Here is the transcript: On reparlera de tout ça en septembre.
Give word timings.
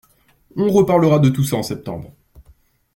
On 0.55 0.67
reparlera 0.71 1.19
de 1.19 1.29
tout 1.29 1.43
ça 1.43 1.57
en 1.57 1.61
septembre. 1.61 2.11